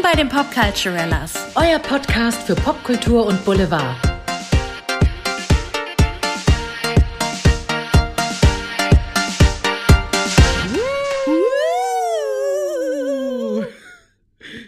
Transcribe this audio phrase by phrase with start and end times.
[0.00, 1.34] Willkommen bei den Popculturellas.
[1.56, 3.96] Euer Podcast für Popkultur und Boulevard.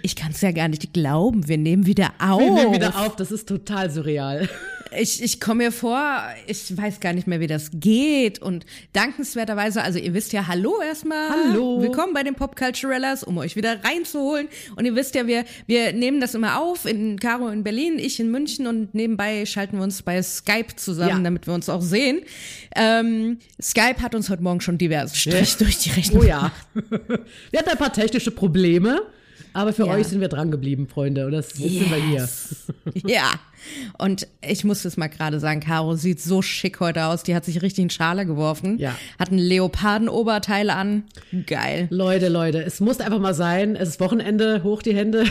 [0.03, 1.49] Ich kann es ja gar nicht glauben.
[1.49, 2.41] Wir nehmen wieder auf.
[2.41, 4.51] Wir nehmen wieder auf, das ist total surreal.
[4.99, 8.41] Ich, ich komme mir vor, ich weiß gar nicht mehr, wie das geht.
[8.41, 11.31] Und dankenswerterweise, also ihr wisst ja, hallo erstmal.
[11.31, 11.81] Hallo.
[11.81, 14.49] Willkommen bei den Popculturellas, um euch wieder reinzuholen.
[14.77, 18.21] Und ihr wisst ja, wir, wir nehmen das immer auf, in Caro in Berlin, ich
[18.21, 21.19] in München und nebenbei schalten wir uns bei Skype zusammen, Ja.
[21.21, 22.21] damit wir uns auch sehen.
[22.77, 26.23] Ähm, Skype hat uns heute Morgen schon diverse Strich durch die Rechnung.
[26.23, 26.53] Oh ja.
[27.51, 29.01] Wir hatten ein paar technische Probleme,
[29.55, 29.93] aber für Ja.
[29.95, 31.27] euch sind wir dran geblieben, Freunde.
[31.27, 32.29] Und das, jetzt sind wir hier.
[33.07, 33.31] Ja.
[33.99, 37.23] Und ich muss es mal gerade sagen, Caro sieht so schick heute aus.
[37.23, 38.79] Die hat sich richtig in Schale geworfen.
[38.79, 38.97] Ja.
[39.19, 41.05] Hat ein Leopardenoberteil an.
[41.47, 41.87] Geil.
[41.91, 43.77] Leute, Leute, es muss einfach mal sein.
[43.77, 45.25] Es ist Wochenende, hoch die Hände.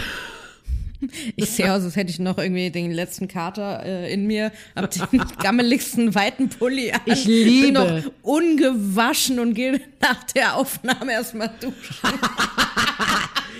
[1.36, 4.52] Ich sehe aus, als hätte ich noch irgendwie den letzten Kater äh, in mir.
[4.76, 7.02] Hab den gammeligsten weiten Pulli an.
[7.06, 7.72] Ich Bin liebe.
[7.72, 11.76] noch ungewaschen und gehe nach der Aufnahme erstmal duschen.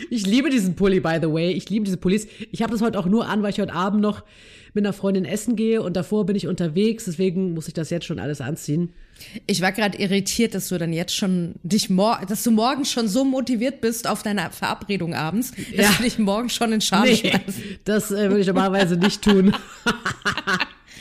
[0.10, 1.52] Ich liebe diesen Pulli, by the way.
[1.52, 2.28] Ich liebe diese Pullis.
[2.52, 4.24] Ich habe das heute auch nur an, weil ich heute Abend noch
[4.74, 7.06] mit einer Freundin essen gehe und davor bin ich unterwegs.
[7.06, 8.94] Deswegen muss ich das jetzt schon alles anziehen.
[9.46, 13.08] Ich war gerade irritiert, dass du dann jetzt schon dich mor dass du morgen schon
[13.08, 15.92] so motiviert bist auf deine Verabredung abends, dass Ja.
[15.98, 17.60] du dich morgen schon in Schale Nee, schmeißt.
[17.84, 19.54] das äh, würde ich normalerweise nicht tun.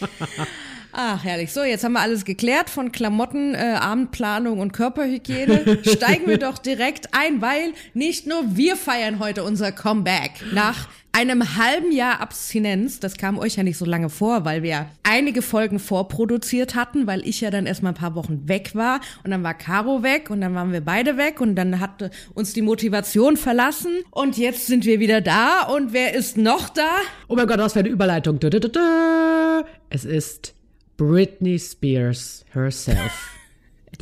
[1.03, 1.51] Ach, herrlich.
[1.51, 5.79] So, jetzt haben wir alles geklärt von Klamotten, äh, Abendplanung und Körperhygiene.
[5.83, 10.33] Steigen wir doch direkt ein, weil nicht nur wir feiern heute unser Comeback.
[10.53, 14.91] Nach einem halben Jahr Abstinenz, das kam euch ja nicht so lange vor, weil wir
[15.03, 19.31] einige Folgen vorproduziert hatten, weil ich ja dann erstmal ein paar Wochen weg war und
[19.31, 22.61] dann war Caro weg und dann waren wir beide weg und dann hat uns die
[22.61, 26.91] Motivation verlassen und jetzt sind wir wieder da und wer ist noch da?
[27.27, 28.39] Oh mein Gott, was für eine Überleitung.
[29.89, 30.60] Es ist
[31.01, 33.13] Britney Spears herself.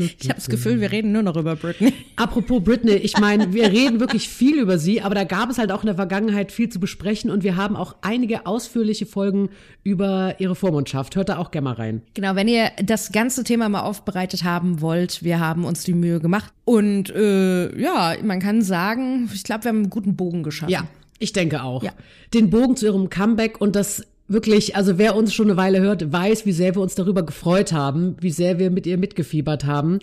[0.00, 1.92] Ich habe das Gefühl, wir reden nur noch über Britney.
[2.14, 5.72] Apropos Britney, ich meine, wir reden wirklich viel über sie, aber da gab es halt
[5.72, 9.48] auch in der Vergangenheit viel zu besprechen und wir haben auch einige ausführliche Folgen
[9.82, 11.16] über ihre Vormundschaft.
[11.16, 12.02] Hört da auch gerne mal rein.
[12.14, 16.20] Genau, wenn ihr das ganze Thema mal aufbereitet haben wollt, wir haben uns die Mühe
[16.20, 16.52] gemacht.
[16.64, 20.70] Und äh, ja, man kann sagen, ich glaube, wir haben einen guten Bogen geschaffen.
[20.70, 20.86] Ja,
[21.18, 21.82] ich denke auch.
[21.82, 21.90] Ja.
[22.34, 26.12] Den Bogen zu ihrem Comeback und das wirklich, also wer uns schon eine Weile hört,
[26.12, 29.98] weiß, wie sehr wir uns darüber gefreut haben, wie sehr wir mit ihr mitgefiebert haben.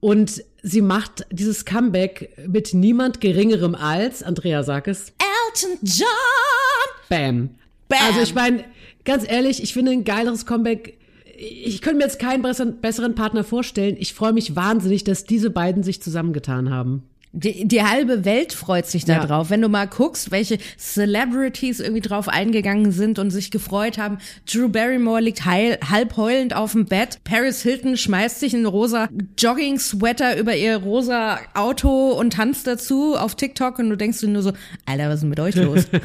[0.00, 6.06] Und sie macht dieses Comeback mit niemand geringerem als, Andrea sag es, Elton John!
[7.08, 7.50] Bam.
[7.88, 7.98] Bam.
[8.06, 8.64] Also ich meine,
[9.04, 10.98] ganz ehrlich, ich finde ein geileres Comeback.
[11.36, 13.96] Ich könnte mir jetzt keinen besseren, besseren Partner vorstellen.
[13.98, 17.04] Ich freue mich wahnsinnig, dass diese beiden sich zusammengetan haben.
[17.32, 19.26] Die, die halbe Welt freut sich da Ja.
[19.26, 19.50] drauf.
[19.50, 24.18] Wenn du mal guckst, welche Celebrities irgendwie drauf eingegangen sind und sich gefreut haben.
[24.50, 27.18] Drew Barrymore liegt heil, halb heulend auf dem Bett.
[27.24, 33.34] Paris Hilton schmeißt sich einen rosa Jogging-Sweater über ihr rosa Auto und tanzt dazu auf
[33.34, 34.52] TikTok und du denkst dir nur so,
[34.86, 35.84] Alter, was ist denn mit euch los?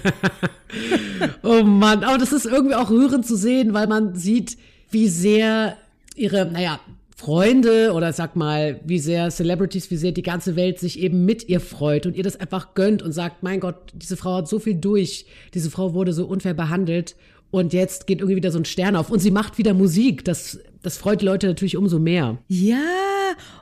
[1.44, 4.58] Oh Mann, aber das ist irgendwie auch rührend zu sehen, weil man sieht,
[4.92, 5.78] wie sehr
[6.16, 6.80] ihre, naja,
[7.24, 11.48] Freunde oder sag mal, wie sehr Celebrities, wie sehr die ganze Welt sich eben mit
[11.48, 14.60] ihr freut und ihr das einfach gönnt und sagt, mein Gott, diese Frau hat so
[14.60, 17.16] viel durch, diese Frau wurde so unfair behandelt
[17.50, 20.26] und jetzt geht irgendwie wieder so ein Stern auf und sie macht wieder Musik.
[20.26, 22.40] Das, das freut die Leute natürlich umso mehr.
[22.50, 23.13] Ja,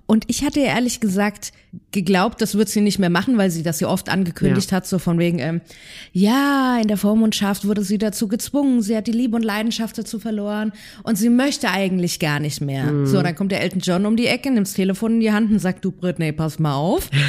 [0.06, 1.52] und ich hatte ehrlich gesagt
[1.92, 4.78] geglaubt, das wird sie nicht mehr machen, weil sie das ja oft angekündigt Ja.
[4.78, 5.62] hat, so von wegen, ähm,
[6.12, 10.20] ja, in der Vormundschaft wurde sie dazu gezwungen, sie hat die Liebe und Leidenschaft dazu
[10.20, 10.74] verloren
[11.04, 12.92] und sie möchte eigentlich gar nicht mehr.
[12.92, 13.06] Mhm.
[13.06, 15.52] So, dann kommt der Elton John um die Ecke, nimmt das Telefon in die Hand
[15.52, 17.10] und sagt, du Britney, pass mal auf.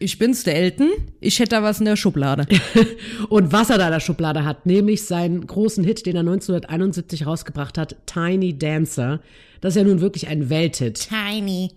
[0.00, 0.90] Ich bin's, der Elton.
[1.20, 2.46] Ich hätte da was in der Schublade.
[3.30, 7.24] Und was er da in der Schublade hat, nämlich seinen großen Hit, den er 1971
[7.26, 9.20] rausgebracht hat, Tiny Dancer.
[9.64, 11.08] Das ist ja nun wirklich ein Welthit.
[11.08, 11.70] Tiny.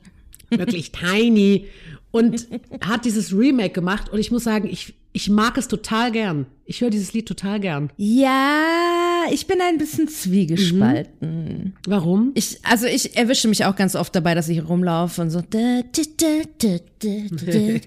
[0.49, 1.67] wirklich tiny
[2.11, 2.49] und
[2.81, 6.47] hat dieses Remake gemacht und ich muss sagen, ich, ich mag es total gern.
[6.65, 7.89] Ich höre dieses Lied total gern.
[7.95, 11.75] Ja, ich bin ein bisschen zwiegespalten.
[11.87, 12.31] Warum?
[12.33, 15.41] Ich, also ich erwische mich auch ganz oft dabei, dass ich rumlaufe und so.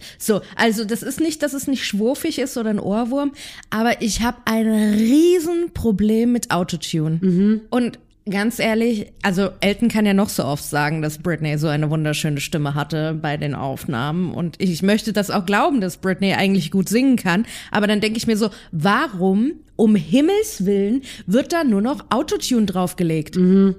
[0.19, 3.33] So, also das ist nicht, dass es nicht schwurfig ist oder ein Ohrwurm,
[3.69, 7.19] aber ich habe ein Riesenproblem mit Autotune.
[7.69, 11.91] Und ganz ehrlich, also Elton kann ja noch so oft sagen, dass Britney so eine
[11.91, 14.33] wunderschöne Stimme hatte bei den Aufnahmen.
[14.33, 17.47] Und ich möchte das auch glauben, dass Britney eigentlich gut singen kann.
[17.71, 22.67] Aber dann denke ich mir so, warum um Himmels Willen wird da nur noch Autotune
[22.67, 23.37] draufgelegt?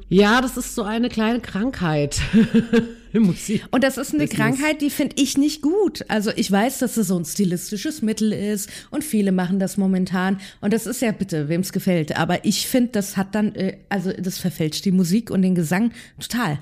[0.09, 2.19] Ja, das ist so eine kleine Krankheit.
[3.19, 3.63] Musik.
[3.71, 4.37] Und das ist eine Business.
[4.37, 6.05] Krankheit, die finde ich nicht gut.
[6.07, 10.39] Also ich weiß, dass es so ein stilistisches Mittel ist und viele machen das momentan.
[10.61, 12.17] Und das ist ja bitte, wem es gefällt.
[12.17, 15.91] Aber ich finde, das hat dann, äh, also das verfälscht die Musik und den Gesang
[16.19, 16.59] total.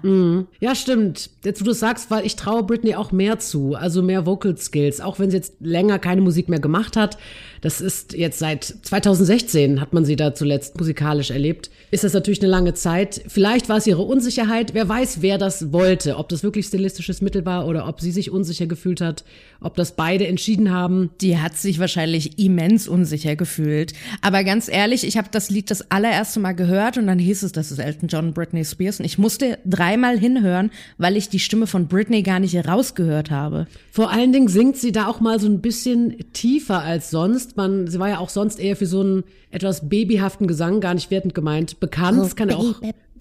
[0.59, 1.29] Ja, stimmt.
[1.43, 5.01] Jetzt, wo du sagst, weil ich traue Britney auch mehr zu, also mehr Vocal Skills,
[5.01, 7.17] auch wenn sie jetzt länger keine Musik mehr gemacht hat.
[7.61, 11.69] Das ist jetzt seit 2016 hat man sie da zuletzt musikalisch erlebt.
[11.91, 13.21] Ist das natürlich eine lange Zeit.
[13.27, 14.73] Vielleicht war es ihre Unsicherheit.
[14.73, 16.17] Wer weiß, wer das wollte.
[16.17, 19.23] Ob das wirklich stilistisches Mittel war oder ob sie sich unsicher gefühlt hat.
[19.59, 21.09] Ob das beide entschieden haben.
[21.21, 23.93] Die hat sich wahrscheinlich immens unsicher gefühlt.
[24.21, 27.51] Aber ganz ehrlich, ich habe das Lied das allererste Mal gehört und dann hieß es,
[27.51, 28.99] das ist Elton John und Britney Spears.
[28.99, 33.67] Und ich musste dreimal hinhören, weil ich die Stimme von Britney gar nicht herausgehört habe.
[33.91, 37.48] Vor allen Dingen singt sie da auch mal so ein bisschen tiefer als sonst.
[37.57, 41.11] Man, sie war ja auch sonst eher für so einen etwas babyhaften Gesang, gar nicht
[41.11, 42.19] wertend gemeint, bekannt.
[42.19, 42.75] Das kann ja auch.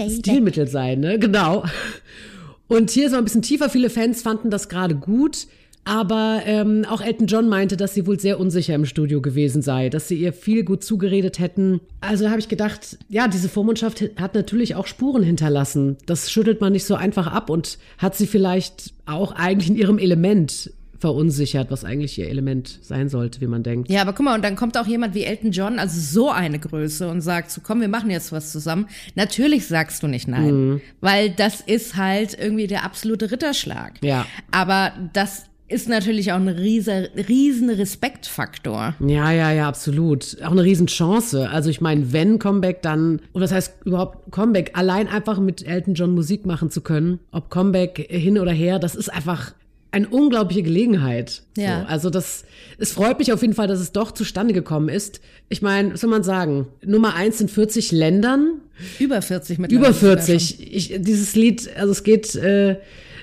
[0.08, 1.19] Stilmittel sein, ne?
[1.19, 1.64] Genau.
[2.69, 3.69] Und hier ist noch ein bisschen tiefer.
[3.70, 5.48] Viele Fans fanden das gerade gut.
[5.88, 9.88] Aber ähm, auch Elton John meinte, dass sie wohl sehr unsicher im Studio gewesen sei,
[9.88, 11.80] dass sie ihr viel gut zugeredet hätten.
[12.02, 15.96] Also habe ich gedacht, ja, diese Vormundschaft hat natürlich auch Spuren hinterlassen.
[16.04, 19.96] Das schüttelt man nicht so einfach ab und hat sie vielleicht auch eigentlich in ihrem
[19.96, 23.91] Element verunsichert, was eigentlich ihr Element sein sollte, wie man denkt.
[23.91, 26.59] Ja, aber guck mal, und dann kommt auch jemand wie Elton John, also so eine
[26.59, 28.87] Größe, und sagt so, komm, wir machen jetzt was zusammen.
[29.15, 30.81] Natürlich sagst du nicht nein, Mhm.
[31.00, 33.95] weil das ist halt irgendwie der absolute Ritterschlag.
[34.03, 34.27] Ja.
[34.50, 38.95] Aber das ist natürlich auch ein riesen, riesen Respektfaktor.
[39.00, 40.39] Ja, ja, ja, absolut.
[40.43, 41.49] Auch eine Riesenchance.
[41.50, 45.95] Also ich meine, wenn Comeback, dann, und das heißt überhaupt Comeback, allein einfach mit Elton
[45.95, 49.53] John Musik machen zu können, ob Comeback hin oder her, das ist einfach
[49.90, 51.43] eine unglaubliche Gelegenheit.
[51.56, 51.81] Ja.
[51.81, 52.44] So, also das,
[52.79, 55.20] es freut mich auf jeden Fall, dass es doch zustande gekommen ist.
[55.49, 56.67] Ich meine, was soll man sagen?
[56.85, 58.61] Nummer eins in 40 Ländern,
[58.99, 60.75] Über 40 mit über 40.
[60.75, 62.76] Ich, dieses Lied, also es geht äh,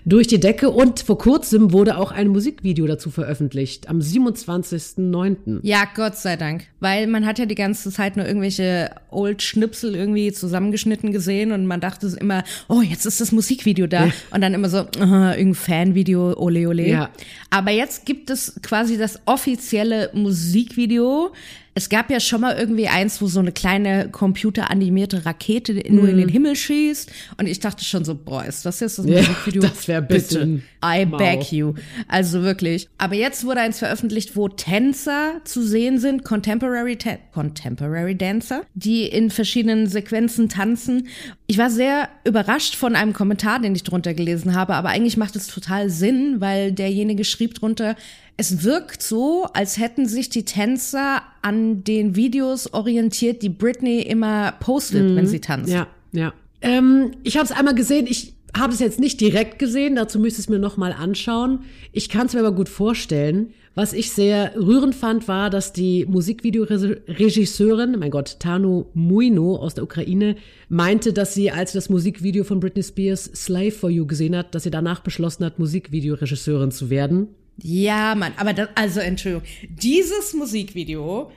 [0.06, 5.60] durch die Decke und vor kurzem wurde auch ein Musikvideo dazu veröffentlicht, am 27.09.
[5.64, 6.66] Ja, Gott sei Dank.
[6.80, 11.82] Weil man hat ja die ganze Zeit nur irgendwelche Old-Schnipsel irgendwie zusammengeschnitten gesehen und man
[11.82, 14.10] dachte immer, oh, jetzt ist das Musikvideo da.
[14.32, 16.88] Und dann immer so, uh, irgendein Fanvideo, ole ole.
[16.88, 17.10] Ja.
[17.50, 21.32] Aber jetzt gibt es quasi das offizielle Musikvideo.
[21.78, 26.18] Es gab ja schon mal irgendwie eins, wo so eine kleine computeranimierte Rakete nur in
[26.18, 27.12] den Himmel schießt.
[27.38, 29.12] Und ich dachte schon so, boah, ist das jetzt das Mhm.
[29.12, 29.62] Ja, Musikvideo?
[29.62, 31.00] das wär ein bisschen Bitte.
[31.02, 31.18] I mau.
[31.18, 31.74] beg you.
[32.08, 32.88] Also wirklich.
[32.98, 39.04] Aber jetzt wurde eins veröffentlicht, wo Tänzer zu sehen sind, Contemporary, Ta Contemporary Dancer, die
[39.08, 41.08] in verschiedenen Sequenzen tanzen.
[41.48, 45.36] Ich war sehr überrascht von einem Kommentar, den ich drunter gelesen habe, aber eigentlich macht
[45.36, 47.96] es total Sinn, weil derjenige schrieb drunter,
[48.38, 54.54] es wirkt so, als hätten sich die Tänzer an den Videos orientiert, die Britney immer
[54.60, 55.70] postet, wenn sie tanzt.
[55.70, 55.76] Mhm.
[55.76, 56.34] Ja, ja.
[56.62, 58.08] Ähm, ich habe es einmal gesehen.
[58.08, 59.96] Ich habe es jetzt nicht direkt gesehen.
[59.96, 61.60] Dazu müsste ich es mir noch mal anschauen.
[61.92, 63.54] Ich kann es mir aber gut vorstellen.
[63.74, 69.84] Was ich sehr rührend fand, war, dass die Musikvideoregisseurin, mein Gott, Tanu Muino aus der
[69.84, 70.38] Ukraine,
[70.70, 74.56] meinte, dass sie, als sie das Musikvideo von Britney Spears Slave for You gesehen hat,
[74.56, 77.28] dass sie danach beschlossen hat, Musikvideoregisseurin zu werden.
[77.58, 81.32] Ja, Mann, aber das, also Entschuldigung, dieses Musikvideo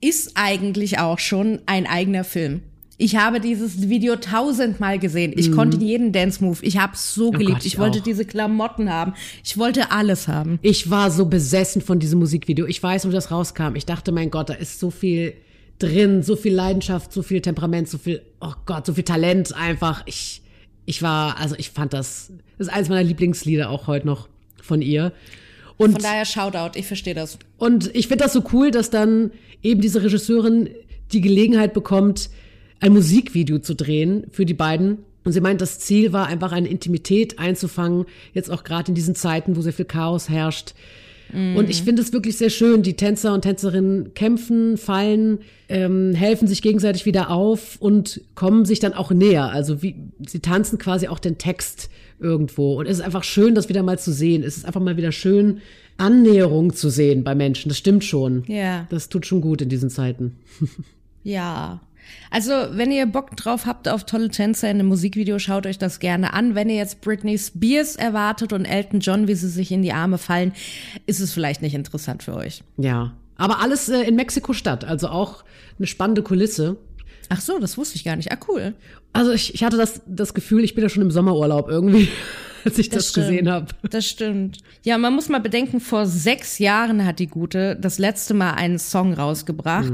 [0.00, 2.62] ist eigentlich auch schon ein eigener Film.
[2.96, 5.32] Ich habe dieses Video tausendmal gesehen.
[5.34, 6.58] Ich konnte jeden Dance-Move.
[6.62, 7.48] Ich habe es so geliebt.
[7.48, 7.50] Mhm.
[7.50, 9.14] Oh Gott, ich ich wollte diese Klamotten haben.
[9.42, 10.60] Ich wollte alles haben.
[10.62, 12.66] Ich war so besessen von diesem Musikvideo.
[12.66, 13.74] Ich weiß, wo das rauskam.
[13.74, 15.34] Ich dachte, mein Gott, da ist so viel
[15.80, 20.02] drin, so viel Leidenschaft, so viel Temperament, so viel, oh Gott, so viel Talent einfach.
[20.06, 20.42] Ich,
[20.84, 24.28] ich war, also ich fand das, das ist eines meiner Lieblingslieder auch heute noch
[24.62, 25.12] von ihr.
[25.76, 27.38] Und Von daher Shoutout, ich verstehe das.
[27.58, 30.70] und ich finde das so cool, dass dann eben diese Regisseurin
[31.12, 32.30] die Gelegenheit bekommt,
[32.80, 34.98] ein Musikvideo zu drehen für die beiden.
[35.24, 38.04] Und sie meint, das Ziel war einfach eine Intimität einzufangen,
[38.34, 40.74] jetzt auch gerade in diesen Zeiten, wo sehr viel Chaos herrscht.
[41.32, 42.82] Und ich finde es wirklich sehr schön.
[42.82, 48.78] Die Tänzer und Tänzerinnen kämpfen, fallen, ähm, helfen sich gegenseitig wieder auf und kommen sich
[48.78, 49.50] dann auch näher.
[49.50, 49.96] Also wie,
[50.28, 51.90] sie tanzen quasi auch den Text
[52.24, 52.78] irgendwo.
[52.78, 54.42] Und es ist einfach schön, das wieder mal zu sehen.
[54.42, 55.60] Es ist einfach mal wieder schön,
[55.96, 57.68] Annäherung zu sehen bei Menschen.
[57.68, 58.42] Das stimmt schon.
[58.46, 58.86] Ja.
[58.90, 60.36] Das tut schon gut in diesen Zeiten.
[61.26, 61.80] Ja.
[62.30, 66.00] Also, wenn ihr Bock drauf habt auf tolle Tänzer in einem Musikvideo, schaut euch das
[66.00, 66.54] gerne an.
[66.54, 70.18] Wenn ihr jetzt Britney Spears erwartet und Elton John, wie sie sich in die Arme
[70.18, 70.52] fallen,
[71.06, 72.62] ist es vielleicht nicht interessant für euch.
[72.76, 73.14] Ja.
[73.36, 74.84] Aber alles äh, in Mexiko-Stadt.
[74.84, 75.44] Also auch
[75.78, 76.76] eine spannende Kulisse.
[77.28, 78.32] Ach so, das wusste ich gar nicht.
[78.32, 78.74] Ah, cool.
[79.12, 82.08] Also ich, ich hatte das, das Gefühl, ich bin ja schon im Sommerurlaub irgendwie,
[82.64, 83.28] als ich das, stimmt.
[83.28, 83.66] gesehen habe.
[83.88, 84.58] Das stimmt.
[84.82, 88.78] Ja, man muss mal bedenken, vor sechs Jahren hat die Gute das letzte Mal einen
[88.78, 89.92] Song rausgebracht.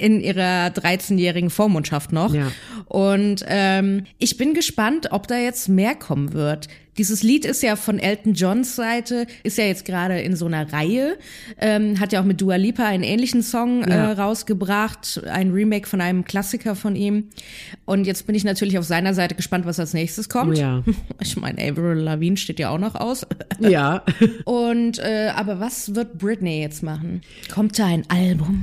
[0.00, 2.34] In ihrer 13-jährigen Vormundschaft noch.
[2.34, 2.50] Ja.
[2.86, 6.68] Und ähm, ich bin gespannt, ob da jetzt mehr kommen wird.
[6.98, 10.70] Dieses Lied ist ja von Elton Johns Seite, ist ja jetzt gerade in so einer
[10.72, 11.16] Reihe,
[11.58, 14.10] ähm, hat ja auch mit Dua Lipa einen ähnlichen Song Ja.
[14.10, 17.28] äh, rausgebracht, ein Remake von einem Klassiker von ihm.
[17.86, 20.58] Und jetzt bin ich natürlich auf seiner Seite gespannt, was als nächstes kommt.
[20.58, 20.82] Ja.
[21.22, 23.26] Ich meine, Avril Lavigne steht ja auch noch aus.
[23.60, 24.02] Ja.
[24.44, 27.20] Und äh, aber was wird Britney jetzt machen?
[27.52, 28.62] Kommt da ein Album?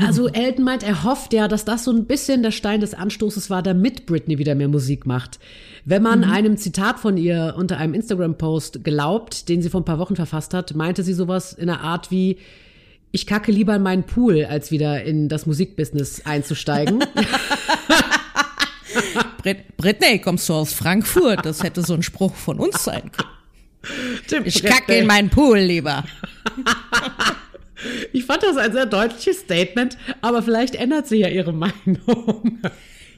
[0.00, 3.48] Also Elton meint, er hofft ja, dass das so ein bisschen der Stein des Anstoßes
[3.48, 5.38] war, damit Britney wieder mehr Musik macht.
[5.84, 9.98] Wenn man einem Zitat von ihr unter einem Instagram-Post glaubt, den sie vor ein paar
[9.98, 12.36] Wochen verfasst hat, meinte sie sowas in der Art wie,
[13.10, 17.02] ich kacke lieber in meinen Pool, als wieder in das Musikbusiness einzusteigen.
[19.42, 21.44] Brit Britney, kommst du aus Frankfurt?
[21.44, 24.44] Das hätte so ein Spruch von uns sein können.
[24.44, 26.04] Ich kacke in meinen Pool lieber.
[28.12, 32.60] Ich fand das ein sehr deutliches Statement, aber vielleicht ändert sie ja ihre Meinung.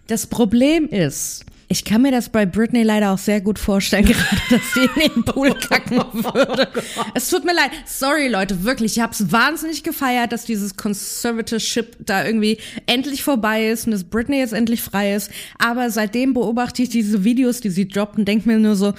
[0.06, 4.42] Das Problem ist, ich kann mir das bei Britney leider auch sehr gut vorstellen, gerade,
[4.50, 6.68] dass sie in den Pool kacken würde.
[7.14, 7.70] Es tut mir leid.
[7.86, 8.98] Sorry, Leute, wirklich.
[8.98, 14.38] Ich hab's wahnsinnig gefeiert, dass dieses Conservatorship da irgendwie endlich vorbei ist und dass Britney
[14.38, 15.30] jetzt endlich frei ist.
[15.58, 18.92] Aber seitdem beobachte ich diese Videos, die sie droppt und denke mir nur so,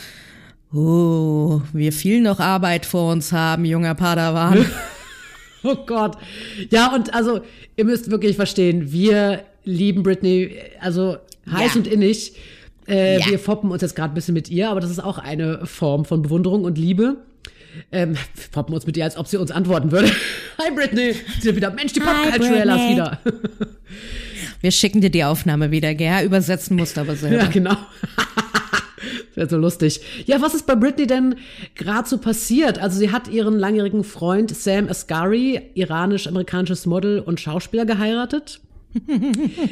[0.74, 4.66] oh, wir viel noch Arbeit vor uns haben, junger Padawan.
[5.66, 6.18] Oh Gott.
[6.70, 7.42] Ja, und also,
[7.78, 11.18] ihr müsst wirklich verstehen, wir lieben Britney, also
[11.50, 11.80] heiß Ja.
[11.80, 12.34] und innig.
[12.88, 13.26] Äh, Ja.
[13.28, 16.04] Wir foppen uns jetzt gerade ein bisschen mit ihr, aber das ist auch eine Form
[16.06, 17.16] von Bewunderung und Liebe.
[17.92, 18.20] Ähm, wir
[18.52, 20.12] foppen uns mit ihr, als ob sie uns antworten würde.
[20.62, 22.96] Hi Britney, sie wieder, Mensch, die Hi, Popculturella ist Britney.
[22.96, 23.20] wieder.
[24.62, 26.24] Wir schicken dir die Aufnahme wieder, gell?
[26.26, 27.44] Übersetzen musst du aber selber.
[27.44, 27.76] Ja, genau.
[29.34, 30.02] Das wäre so lustig.
[30.26, 31.36] Ja, was ist bei Britney denn
[31.74, 32.78] gerade so passiert?
[32.78, 38.62] Also sie hat ihren langjährigen Freund Sam Asghari, iranisch-amerikanisches Model und Schauspieler geheiratet.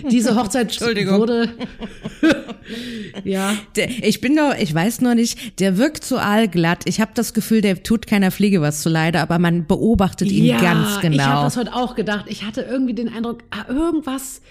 [0.10, 1.50] Diese Hochzeit wurde
[3.24, 6.84] ja Der, ich bin noch, ich weiß noch nicht, der wirkt so aalglatt.
[6.86, 10.60] Ich habe das Gefühl, der tut keiner Fliege was zuleide, aber man beobachtet ihn ja,
[10.60, 11.44] ganz Ich habe genau.
[11.44, 12.25] das heute auch gedacht.
[12.30, 14.41] Ich hatte irgendwie den Eindruck, ah, irgendwas.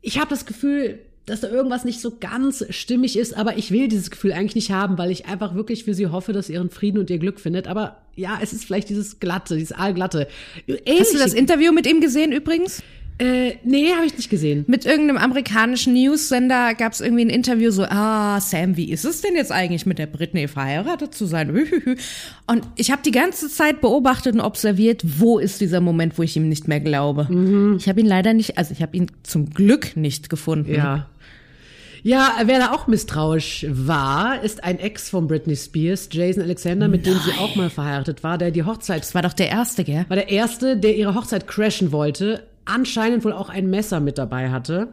[0.00, 0.98] Ich habe das Gefühl,
[1.28, 4.70] dass da irgendwas nicht so ganz stimmig ist, aber ich will dieses Gefühl eigentlich nicht
[4.70, 7.40] haben, weil ich einfach wirklich für sie hoffe, dass sie ihren Frieden und ihr Glück
[7.40, 7.68] findet.
[7.68, 10.28] Aber ja, es ist vielleicht dieses glatte, dieses aalglatte.
[10.66, 12.82] Ähnlich, Hast du das Interview mit ihm gesehen übrigens?
[13.20, 14.64] Äh, nee, habe ich nicht gesehen.
[14.68, 19.22] Mit irgendeinem amerikanischen News-Sender gab es irgendwie ein Interview so, ah, Sam, wie ist es
[19.22, 21.50] denn jetzt eigentlich mit der Britney verheiratet zu sein?
[22.46, 26.36] Und ich habe die ganze Zeit beobachtet und observiert, wo ist dieser Moment, wo ich
[26.36, 27.26] ihm nicht mehr glaube.
[27.76, 30.72] Ich habe ihn leider nicht, also ich habe ihn zum Glück nicht gefunden.
[30.72, 31.08] Ja.
[32.02, 37.06] Ja, wer da auch misstrauisch war, ist ein Ex von Britney Spears, Jason Alexander, mit
[37.06, 40.04] dem sie auch mal verheiratet war, der die Hochzeit Das war doch der erste, gell?
[40.08, 44.50] war der erste, der ihre Hochzeit crashen wollte, anscheinend wohl auch ein Messer mit dabei
[44.50, 44.88] hatte.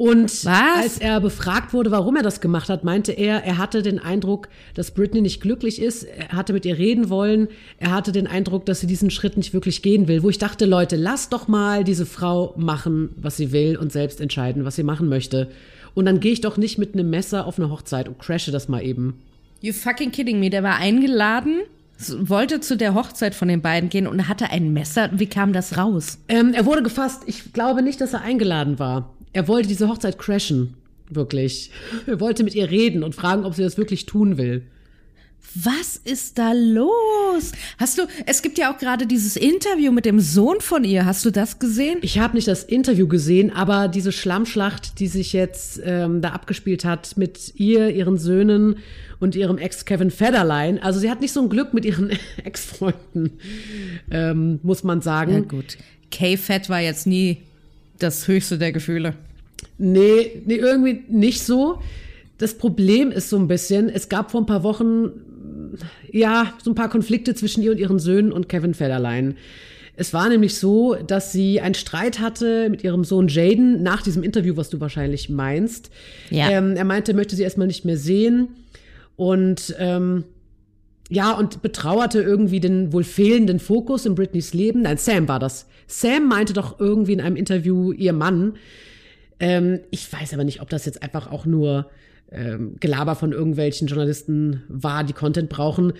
[0.00, 0.76] Und Was?
[0.76, 4.48] als er befragt wurde, warum er das gemacht hat, meinte er, er hatte den Eindruck,
[4.72, 6.04] dass Britney nicht glücklich ist.
[6.04, 7.48] Er hatte mit ihr reden wollen.
[7.76, 10.22] Er hatte den Eindruck, dass sie diesen Schritt nicht wirklich gehen will.
[10.22, 14.22] Wo ich dachte, Leute, lasst doch mal diese Frau machen, was sie will und selbst
[14.22, 15.50] entscheiden, was sie machen möchte.
[15.94, 18.68] Und dann gehe ich doch nicht mit einem Messer auf eine Hochzeit und crashe das
[18.68, 19.20] mal eben.
[19.60, 20.50] You fucking kidding me?
[20.50, 21.60] Der war eingeladen,
[22.18, 25.10] wollte zu der Hochzeit von den beiden gehen und hatte ein Messer.
[25.12, 26.18] Wie kam das raus?
[26.28, 27.22] Ähm, er wurde gefasst.
[27.26, 29.14] Ich glaube nicht, dass er eingeladen war.
[29.32, 30.74] Er wollte diese Hochzeit crashen.
[31.10, 31.70] Wirklich.
[32.06, 34.62] Er wollte mit ihr reden und fragen, ob sie das wirklich tun will.
[35.54, 37.52] Was ist da los?
[37.78, 41.04] Hast du, es gibt ja auch gerade dieses Interview mit dem Sohn von ihr.
[41.04, 41.98] Hast du das gesehen?
[42.02, 46.84] Ich habe nicht das Interview gesehen, aber diese Schlammschlacht, die sich jetzt ähm, da abgespielt
[46.84, 48.76] hat mit ihr, ihren Söhnen
[49.18, 50.80] und ihrem Ex Kevin Federline.
[50.82, 52.10] Also sie hat nicht so ein Glück mit ihren
[52.44, 53.32] Ex-Freunden,
[54.10, 55.32] ähm, muss man sagen.
[55.32, 55.78] Ja, gut.
[56.12, 57.38] K-Fat war jetzt nie
[57.98, 59.14] das höchste der Gefühle.
[59.78, 61.80] Nee, nee, irgendwie nicht so.
[62.38, 65.10] Das Problem ist so ein bisschen, es gab vor ein paar Wochen,
[66.10, 69.34] ja, so ein paar Konflikte zwischen ihr und ihren Söhnen und Kevin Federline.
[69.96, 74.22] Es war nämlich so, dass sie einen Streit hatte mit ihrem Sohn Jaden nach diesem
[74.22, 75.90] Interview, was du wahrscheinlich meinst.
[76.30, 76.48] Ja.
[76.50, 78.48] Ähm, er meinte, er möchte sie erstmal nicht mehr sehen.
[79.16, 80.24] Und ähm,
[81.10, 84.82] ja, und betrauerte irgendwie den wohl fehlenden Fokus in Britneys Leben.
[84.82, 85.66] Nein, Sam war das.
[85.86, 88.54] Sam meinte doch irgendwie in einem Interview, ihr Mann,
[89.40, 91.90] ähm, ich weiß aber nicht, ob das jetzt einfach auch nur
[92.32, 95.92] ähm, Gelaber von irgendwelchen Journalisten war, die Content brauchen.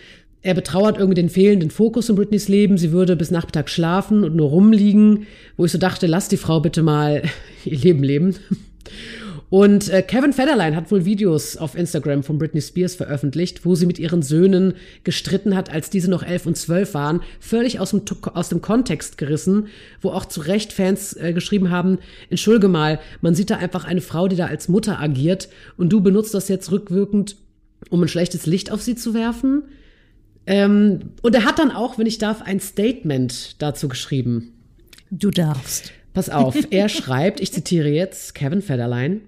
[0.42, 2.78] Er betrauert irgendwie den fehlenden Fokus in Britneys Leben.
[2.78, 6.60] Sie würde bis Nachmittag schlafen und nur rumliegen, wo ich so dachte, lass die Frau
[6.60, 7.22] bitte mal
[7.64, 8.36] ihr Leben leben.
[9.50, 13.84] Und äh, Kevin Federline hat wohl Videos auf Instagram von Britney Spears veröffentlicht, wo sie
[13.84, 17.20] mit ihren Söhnen gestritten hat, als diese noch elf und zwölf waren.
[17.40, 18.02] Völlig aus dem,
[18.32, 19.66] aus dem Kontext gerissen,
[20.00, 21.98] wo auch zu Recht Fans äh, geschrieben haben,
[22.30, 26.00] entschuldige mal, man sieht da einfach eine Frau, die da als Mutter agiert und du
[26.00, 27.36] benutzt das jetzt rückwirkend,
[27.90, 29.64] um ein schlechtes Licht auf sie zu werfen.
[30.46, 34.52] Ähm, und er hat dann auch, wenn ich darf, ein Statement dazu geschrieben.
[35.10, 35.92] Du darfst.
[36.12, 39.22] Pass auf, er schreibt, ich zitiere jetzt Kevin Federline.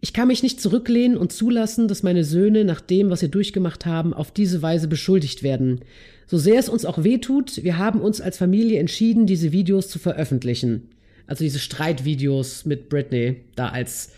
[0.00, 3.84] Ich kann mich nicht zurücklehnen und zulassen, dass meine Söhne nach dem, was sie durchgemacht
[3.84, 5.80] haben, auf diese Weise beschuldigt werden.
[6.26, 9.98] So sehr es uns auch wehtut, wir haben uns als Familie entschieden, diese Videos zu
[9.98, 10.82] veröffentlichen.
[11.26, 14.10] Also diese Streitvideos mit Britney, da als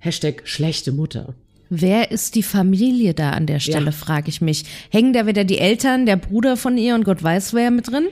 [0.00, 1.34] Hashtag schlechte Mutter.
[1.70, 3.92] Wer ist die Familie da an der Stelle, Ja.
[3.92, 4.64] frage ich mich.
[4.90, 8.06] Hängen da wieder die Eltern, der Bruder von ihr und Gott weiß wer mit drin?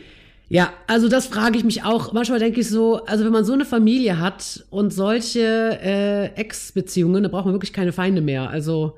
[0.49, 2.13] Ja, also das frage ich mich auch.
[2.13, 7.25] Manchmal denke ich so, also wenn man so eine Familie hat und solche äh, Ex-Beziehungen,
[7.25, 8.49] da braucht man wirklich keine Feinde mehr.
[8.49, 8.97] Also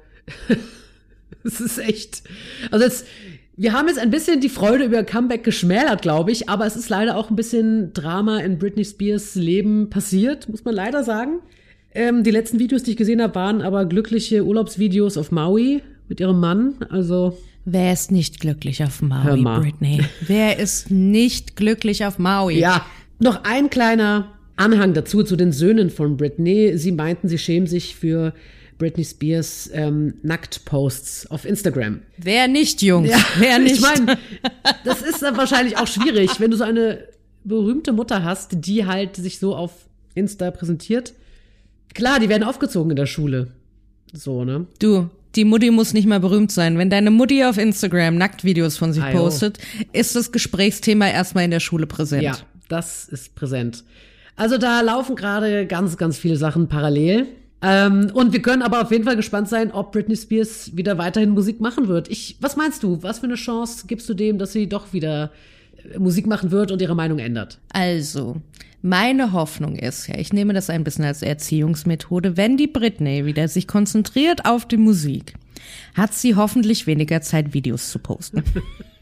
[1.44, 2.22] es ist echt.
[2.70, 3.06] Also jetzt,
[3.56, 6.90] wir haben jetzt ein bisschen die Freude über Comeback geschmälert, glaube ich, aber es ist
[6.90, 11.40] leider auch ein bisschen Drama in Britney Spears Leben passiert, muss man leider sagen.
[11.94, 16.20] Ähm, die letzten Videos, die ich gesehen habe, waren aber glückliche Urlaubsvideos auf Maui mit
[16.20, 16.76] ihrem Mann.
[16.90, 19.42] Also Wer ist nicht glücklich auf Maui.
[19.42, 20.04] Britney?
[20.26, 22.58] Wer ist nicht glücklich auf Maui?
[22.58, 22.86] Ja,
[23.18, 26.76] noch ein kleiner Anhang dazu zu den Söhnen von Britney.
[26.78, 28.32] Sie meinten, sie schämen sich für
[28.78, 32.00] Britney Spears ähm, Nacktposts auf Instagram.
[32.16, 33.10] Wer nicht, Jungs?
[33.38, 33.76] Wer nicht?
[33.76, 34.18] Ich meine,
[34.84, 37.04] das ist dann wahrscheinlich auch schwierig, wenn du so eine
[37.44, 39.72] berühmte Mutter hast, die halt sich so auf
[40.14, 41.12] Insta präsentiert.
[41.94, 43.52] Klar, die werden aufgezogen in der Schule.
[44.12, 44.66] So, ne?
[44.78, 46.78] Du, die Mutti muss nicht mal berühmt sein.
[46.78, 49.18] Wenn deine Mutti auf Instagram Nacktvideos von sich Ah, jo.
[49.18, 49.58] postet,
[49.92, 52.22] ist das Gesprächsthema erstmal in der Schule präsent.
[52.22, 52.36] Ja,
[52.68, 53.84] das ist präsent.
[54.36, 57.26] Also da laufen gerade ganz, ganz viele Sachen parallel.
[57.60, 61.30] Ähm, und wir können aber auf jeden Fall gespannt sein, ob Britney Spears wieder weiterhin
[61.30, 62.08] Musik machen wird.
[62.08, 63.02] Ich, was meinst du?
[63.02, 65.32] Was für eine Chance gibst du dem, dass sie doch wieder
[65.98, 67.58] Musik machen wird und ihre Meinung ändert?
[67.70, 68.36] Also,
[68.82, 73.48] meine Hoffnung ist ja, ich nehme das ein bisschen als Erziehungsmethode, wenn die Britney wieder
[73.48, 75.34] sich konzentriert auf die Musik,
[75.94, 78.44] hat sie hoffentlich weniger Zeit, Videos zu posten.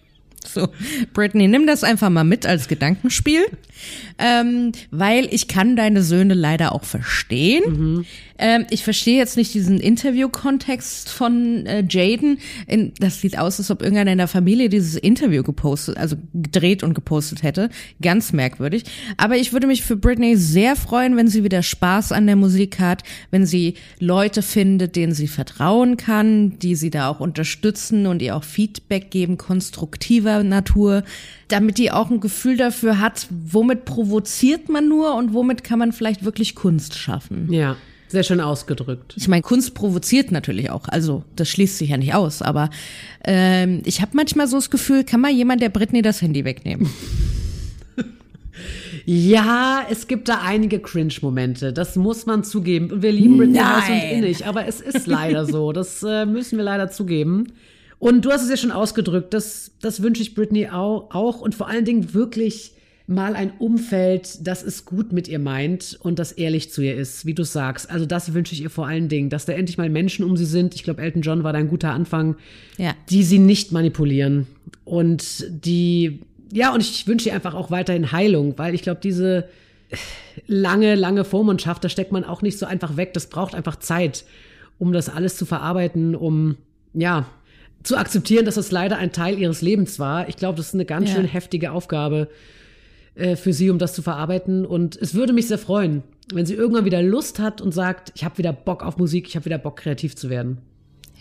[0.56, 0.68] So,
[1.12, 3.44] Britney, nimm das einfach mal mit als Gedankenspiel,
[4.18, 8.06] ähm, weil ich kann deine Söhne leider auch verstehen.
[8.38, 12.38] Ähm, ich verstehe jetzt nicht diesen Interview-Kontext von äh, Jaden.
[12.66, 16.82] In, das sieht aus, als ob irgendeiner in der Familie dieses Interview gepostet, also gedreht
[16.82, 17.70] und gepostet hätte.
[18.00, 18.84] Ganz merkwürdig.
[19.16, 22.78] Aber ich würde mich für Britney sehr freuen, wenn sie wieder Spaß an der Musik
[22.78, 28.22] hat, wenn sie Leute findet, denen sie vertrauen kann, die sie da auch unterstützen und
[28.22, 31.04] ihr auch Feedback geben, konstruktiver Natur,
[31.48, 35.92] damit die auch ein Gefühl dafür hat, womit provoziert man nur und womit kann man
[35.92, 37.52] vielleicht wirklich Kunst schaffen.
[37.52, 37.76] Ja,
[38.08, 39.14] sehr schön ausgedrückt.
[39.16, 42.70] Ich meine, Kunst provoziert natürlich auch, also das schließt sich ja nicht aus, aber
[43.24, 46.88] ähm, ich habe manchmal so das Gefühl, kann mal jemand der Britney das Handy wegnehmen?
[49.08, 51.72] Ja, es gibt da einige Cringe-Momente.
[51.72, 52.90] Das muss man zugeben.
[52.90, 54.10] Und wir lieben Britney heiß und Nein.
[54.18, 55.70] innig, aber es ist leider so.
[55.72, 57.52] Das äh, müssen wir leider zugeben.
[57.98, 59.32] Und du hast es ja schon ausgedrückt.
[59.32, 61.40] Das, das wünsche ich Britney auch, auch.
[61.40, 62.72] Und vor allen Dingen wirklich
[63.08, 67.24] mal ein Umfeld, das es gut mit ihr meint und das ehrlich zu ihr ist,
[67.24, 67.88] wie du sagst.
[67.88, 70.44] Also das wünsche ich ihr vor allen Dingen, dass da endlich mal Menschen um sie
[70.44, 70.74] sind.
[70.74, 72.34] Ich glaube, Elton John war da ein guter Anfang
[72.78, 72.94] Ja.
[73.08, 74.48] die sie nicht manipulieren
[74.84, 76.20] und die
[76.52, 79.44] ja und ich wünsche ihr einfach auch weiterhin Heilung, weil ich glaube diese
[80.48, 83.14] lange lange Vormundschaft, da steckt man auch nicht so einfach weg.
[83.14, 84.24] Das braucht einfach Zeit,
[84.78, 86.56] um das alles zu verarbeiten, um
[86.92, 87.26] ja
[87.86, 90.28] zu akzeptieren, dass das leider ein Teil ihres Lebens war.
[90.28, 91.16] Ich glaube, das ist eine ganz Ja.
[91.16, 92.28] schön heftige Aufgabe
[93.14, 94.66] äh, für sie, um das zu verarbeiten.
[94.66, 96.02] Und es würde mich sehr freuen,
[96.34, 99.36] wenn sie irgendwann wieder Lust hat und sagt, ich habe wieder Bock auf Musik, ich
[99.36, 100.58] habe wieder Bock kreativ zu werden.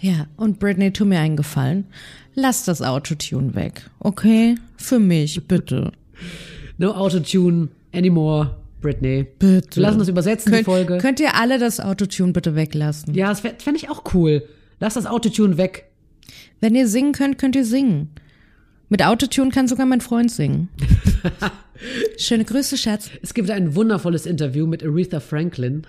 [0.01, 1.86] Ja, und Britney, tu mir einen Gefallen.
[2.34, 4.56] Lass das Autotune weg, okay?
[4.75, 5.91] Für mich, bitte.
[6.78, 9.25] No Autotune anymore, Britney.
[9.39, 9.78] Bitte.
[9.78, 10.97] Wir lassen das übersetzen, die Könnt, Folge.
[10.97, 13.13] könnt ihr alle das Autotune bitte weglassen?
[13.13, 14.43] ja, das fände ich auch cool.
[14.82, 15.85] Lass das Autotune weg.
[16.62, 18.10] Wenn ihr singen könnt, könnt ihr singen.
[18.90, 20.70] Mit Autotune kann sogar mein Freund singen.
[22.18, 23.10] Schöne Grüße, Schatz.
[23.22, 25.86] Es gibt ein wundervolles Interview mit Aretha Franklin,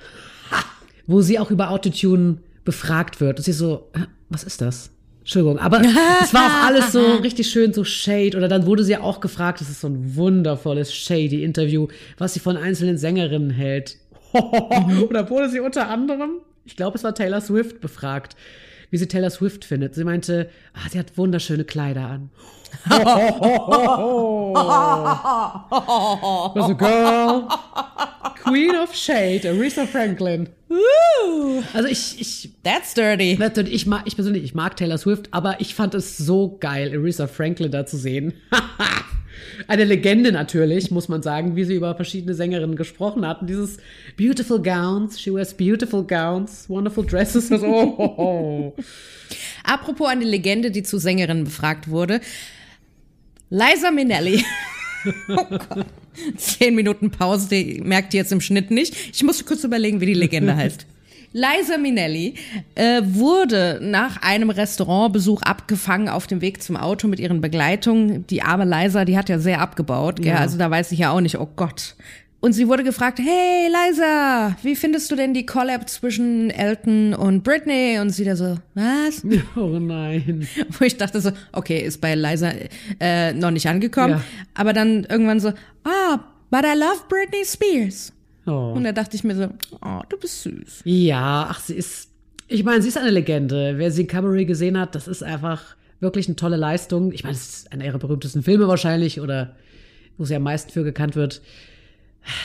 [1.07, 3.38] wo sie auch über Autotune befragt wird.
[3.38, 4.90] Und sie so, "Hä, was ist das?
[5.20, 5.81] Entschuldigung, aber
[6.22, 8.37] es war auch alles so richtig schön so shade.
[8.37, 12.40] Oder dann wurde sie auch gefragt, das ist so ein wundervolles shady Interview, was sie
[12.40, 13.99] von einzelnen Sängerinnen hält.
[14.33, 18.37] Oder wurde sie unter anderem, ich glaube, es war Taylor Swift befragt,
[18.90, 19.94] wie sie Taylor Swift findet.
[19.94, 22.31] Sie meinte, ah, sie hat wunderschöne Kleider an.
[26.55, 27.49] Also, girl,
[28.42, 30.49] Queen of Shade, Aretha Franklin.
[31.72, 33.38] Also ich, ich, That's dirty.
[33.70, 37.27] ich mag, ich persönlich, ich mag Taylor Swift, aber ich fand es so geil, Aretha
[37.27, 38.35] Franklin da zu sehen.
[39.68, 43.46] Eine Legende natürlich, muss man sagen, wie sie über verschiedene Sängerinnen gesprochen hatten.
[43.46, 43.78] Dieses
[44.16, 47.50] beautiful gowns, she wears beautiful gowns, wonderful dresses.
[47.50, 48.74] Also, oh, oh.
[49.64, 52.20] Apropos eine Legende, die zu Sängerinnen befragt wurde.
[53.50, 54.44] Liza Minnelli.
[55.28, 55.87] oh Gott.
[56.37, 58.94] Zehn Minuten Pause, die merkt ihr jetzt im Schnitt nicht.
[59.12, 60.87] Ich musste kurz überlegen, wie die Legende heißt.
[61.37, 62.33] Liza Minnelli
[62.77, 68.27] äh, wurde nach einem Restaurantbesuch abgefangen auf dem Weg zum Auto mit ihren Begleitungen.
[68.29, 70.33] Die arme Liza, die hat ja sehr abgebaut, gell?
[70.33, 70.38] Ja.
[70.38, 71.94] also da weiß ich ja auch nicht, oh Gott.
[72.40, 77.44] Und sie wurde gefragt, hey Liza, wie findest du denn die Collab zwischen Elton und
[77.44, 77.99] Britney?
[78.01, 79.22] Und sie da so, was?
[79.57, 80.49] oh nein.
[80.79, 82.53] Wo ich dachte so, okay, ist bei Liza
[82.99, 84.14] äh, noch nicht angekommen.
[84.14, 84.22] Ja.
[84.55, 85.49] Aber dann irgendwann so,
[85.85, 86.18] ah,
[86.51, 88.15] but I love Britney Spears.
[88.46, 88.72] Oh.
[88.74, 89.48] Und da dachte ich mir so,
[89.82, 90.82] oh, du bist süß.
[90.85, 92.11] Ja, ach, sie ist,
[92.48, 93.74] ich meine, sie ist eine Legende.
[93.76, 97.12] Wer sie in Cabaret gesehen hat, das ist einfach wirklich eine tolle Leistung.
[97.12, 99.56] Ich meine, es ist einer ihrer berühmtesten Filme wahrscheinlich oder
[100.18, 101.42] wo sie am meisten für gekannt wird.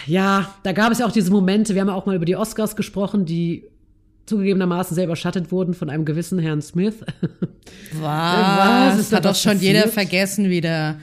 [0.05, 2.35] Ja, da gab es ja auch diese Momente, wir haben ja auch mal über die
[2.35, 3.63] Oscars gesprochen, die
[4.25, 6.95] zugegebenermaßen sehr überschattet wurden von einem gewissen Herrn Smith.
[7.99, 8.99] Was?
[8.99, 10.99] ist Das hat doch schon jeder vergessen wieder.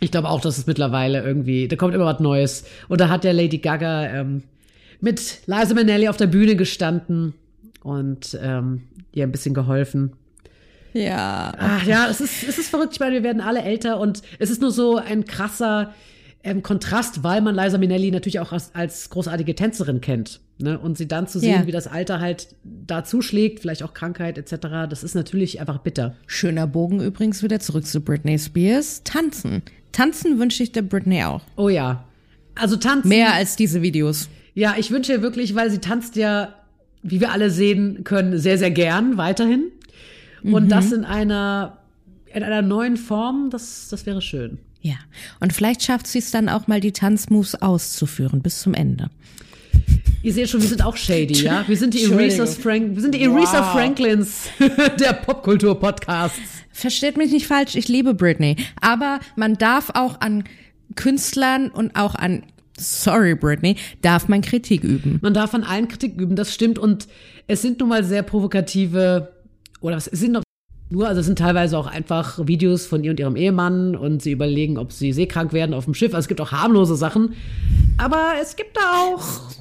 [0.00, 2.64] Ich glaube auch, dass es mittlerweile irgendwie, da kommt immer was Neues.
[2.88, 4.42] Und da hat der Lady Gaga ähm,
[5.00, 7.34] mit Liza Minnelli auf der Bühne gestanden
[7.82, 8.82] und ähm,
[9.12, 10.12] ihr ein bisschen geholfen.
[10.92, 11.52] Ja.
[11.58, 12.94] Ach ja, es ist, es ist verrückt.
[12.94, 15.92] Ich meine, wir werden alle älter und es ist nur so ein krasser
[16.42, 20.40] ähm, Kontrast, weil man Liza Minnelli natürlich auch als, als großartige Tänzerin kennt.
[20.58, 20.78] Ne?
[20.78, 21.66] Und sie dann zu sehen, Ja.
[21.66, 24.56] wie das Alter halt da zuschlägt, vielleicht auch Krankheit etc.,
[24.88, 26.16] das ist natürlich einfach bitter.
[26.26, 29.02] Schöner Bogen übrigens wieder zurück zu Britney Spears.
[29.04, 29.62] Tanzen.
[29.92, 31.42] Tanzen wünsche ich der Britney auch.
[31.56, 32.04] Oh ja.
[32.54, 33.08] Also tanzen.
[33.08, 34.28] Mehr als diese Videos.
[34.54, 36.54] Ja, ich wünsche ihr wirklich, weil sie tanzt ja,
[37.02, 39.70] wie wir alle sehen können, sehr, sehr gern weiterhin.
[40.42, 41.78] Und das in einer,
[42.32, 44.58] in einer neuen Form, das, das wäre schön.
[44.80, 44.96] Ja.
[45.40, 49.10] Und vielleicht schafft sie es dann auch mal, die Tanzmoves auszuführen bis zum Ende.
[50.22, 51.64] Ihr seht schon, wir sind auch shady, ja?
[51.66, 54.48] Wir sind die Aretha, Frank wir sind die Aretha Franklins
[55.00, 56.38] der Popkultur-Podcasts.
[56.72, 58.56] Versteht mich nicht falsch, ich liebe Britney.
[58.80, 60.44] Aber man darf auch an
[60.96, 62.42] Künstlern und auch an,
[62.76, 65.20] sorry Britney, darf man Kritik üben.
[65.22, 66.80] Man darf an allen Kritik üben, das stimmt.
[66.80, 67.06] Und
[67.46, 69.32] es sind nun mal sehr provokative,
[69.80, 70.42] oder es sind noch
[70.90, 74.32] nur, also es sind teilweise auch einfach Videos von ihr und ihrem Ehemann und sie
[74.32, 76.14] überlegen, ob sie seekrank werden auf dem Schiff.
[76.14, 77.34] Also es gibt auch harmlose Sachen.
[77.98, 79.52] Aber es gibt da auch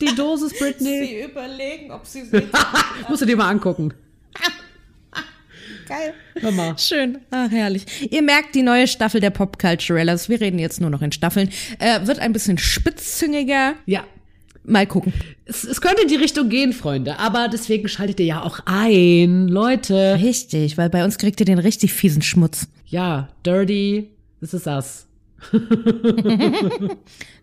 [0.00, 1.24] die Dosis Britney.
[1.24, 2.24] überlegen, ob sie
[3.08, 3.92] Musst du dir mal angucken.
[5.88, 6.12] Geil.
[6.40, 6.78] Hör mal.
[6.78, 7.18] Schön.
[7.30, 7.84] Ach, herrlich.
[8.12, 11.48] Ihr merkt, die neue Staffel der Pop Culturellas, wir reden jetzt nur noch in Staffeln,
[11.78, 13.74] äh, wird ein bisschen spitzzüngiger.
[13.86, 14.04] Ja,
[14.64, 15.14] Mal gucken.
[15.46, 17.18] es, es könnte in die Richtung gehen, Freunde.
[17.18, 20.18] Aber deswegen schaltet ihr ja auch ein, Leute.
[20.20, 22.68] Richtig, weil bei uns kriegt ihr den richtig fiesen Schmutz.
[22.84, 25.06] Ja, dirty, this is us.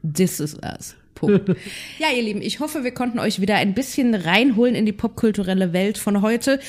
[0.04, 0.96] This is us.
[1.16, 1.50] Punkt.
[2.00, 5.74] ja, ihr Lieben, ich hoffe, wir konnten euch wieder ein bisschen reinholen in die popkulturelle
[5.74, 6.60] Welt von heute.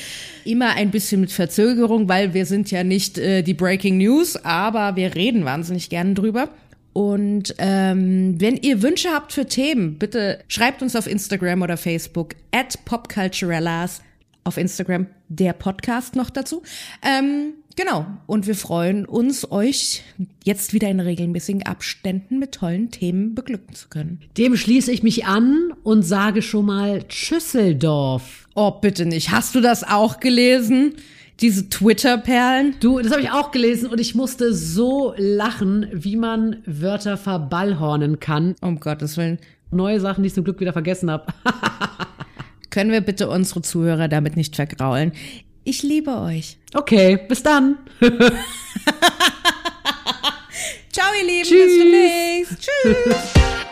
[0.45, 4.95] Immer ein bisschen mit Verzögerung, weil wir sind ja nicht äh, die Breaking News, aber
[4.95, 6.49] wir reden wahnsinnig gerne drüber.
[6.93, 12.33] Und ähm, wenn ihr Wünsche habt für Themen, bitte schreibt uns auf Instagram oder Facebook
[12.51, 14.01] at popculturellas
[14.47, 16.63] auf Instagram der Podcast noch dazu.
[17.03, 18.05] Ähm, genau.
[18.25, 20.03] Und wir freuen uns, euch
[20.43, 24.21] jetzt wieder in regelmäßigen Abständen mit tollen Themen beglücken zu können.
[24.37, 28.47] Dem schließe ich mich an und sage schon mal Schüsseldorf.
[28.55, 29.31] Oh, bitte nicht.
[29.31, 30.93] Hast du das auch gelesen?
[31.41, 32.75] Diese Twitter-Perlen?
[32.79, 38.19] Du, das habe ich auch gelesen und ich musste so lachen, wie man Wörter verballhornen
[38.19, 38.55] kann.
[38.61, 39.37] Um Gottes Willen.
[39.69, 41.25] Neue Sachen, die ich zum Glück wieder vergessen habe.
[42.77, 45.11] Können wir bitte unsere Zuhörer damit nicht vergraulen?
[45.63, 46.59] Ich liebe euch.
[46.75, 47.79] Okay, bis dann.
[50.91, 51.43] Ciao, ihr Lieben.
[51.43, 51.65] Tschüss.
[51.65, 52.69] Bis demnächst.
[52.69, 53.33] Tschüss.